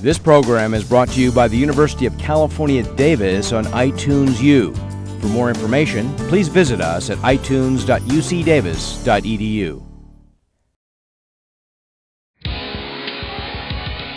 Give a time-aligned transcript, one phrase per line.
[0.00, 4.72] This program is brought to you by the University of California, Davis on iTunes U.
[5.20, 9.82] For more information, please visit us at itunes.ucdavis.edu.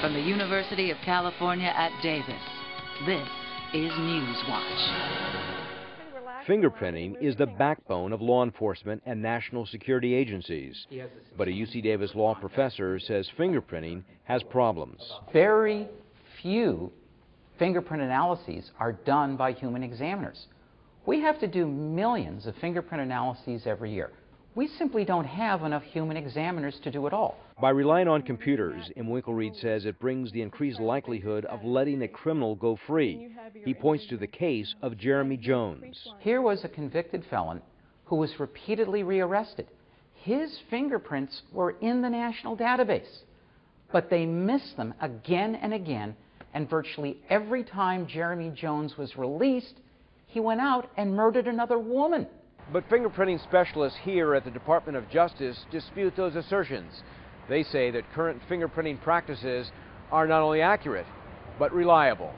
[0.00, 2.42] From the University of California at Davis,
[3.06, 3.28] this
[3.72, 5.77] is Newswatch.
[6.48, 10.86] Fingerprinting is the backbone of law enforcement and national security agencies.
[11.36, 15.00] But a UC Davis law professor says fingerprinting has problems.
[15.30, 15.86] Very
[16.40, 16.90] few
[17.58, 20.46] fingerprint analyses are done by human examiners.
[21.04, 24.10] We have to do millions of fingerprint analyses every year.
[24.58, 27.36] We simply don't have enough human examiners to do it all.
[27.60, 32.56] By relying on computers, Imwinkelried says it brings the increased likelihood of letting a criminal
[32.56, 33.28] go free.
[33.64, 36.04] He points to the case of Jeremy Jones.
[36.18, 37.62] Here was a convicted felon
[38.06, 39.68] who was repeatedly rearrested.
[40.24, 43.18] His fingerprints were in the national database,
[43.92, 46.16] but they missed them again and again,
[46.52, 49.76] and virtually every time Jeremy Jones was released,
[50.26, 52.26] he went out and murdered another woman.
[52.70, 57.02] But fingerprinting specialists here at the Department of Justice dispute those assertions.
[57.48, 59.70] They say that current fingerprinting practices
[60.12, 61.06] are not only accurate,
[61.58, 62.32] but reliable.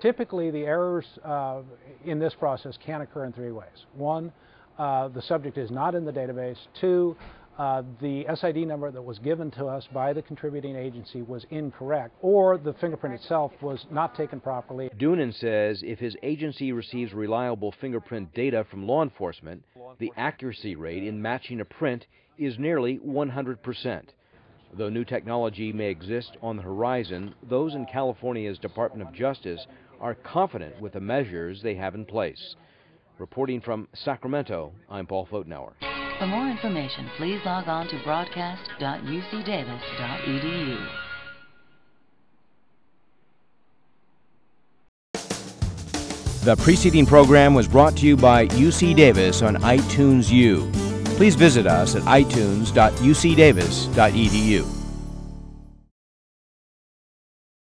[0.00, 1.60] Typically, the errors uh,
[2.04, 3.86] in this process can occur in three ways.
[3.94, 4.32] One,
[4.78, 6.56] uh, the subject is not in the database.
[6.80, 7.16] Two,
[7.58, 12.14] uh, the SID number that was given to us by the contributing agency was incorrect,
[12.22, 14.90] or the fingerprint itself was not taken properly.
[14.98, 19.62] Doonan says if his agency receives reliable fingerprint data from law enforcement,
[19.98, 22.06] the accuracy rate in matching a print
[22.38, 24.02] is nearly 100%.
[24.74, 29.66] Though new technology may exist on the horizon, those in California's Department of Justice
[30.00, 32.56] are confident with the measures they have in place.
[33.18, 35.91] Reporting from Sacramento, I'm Paul Fotenauer.
[36.22, 40.86] For more information, please log on to broadcast.ucdavis.edu.
[46.44, 50.70] The preceding program was brought to you by UC Davis on iTunes U.
[51.16, 54.81] Please visit us at itunes.ucdavis.edu.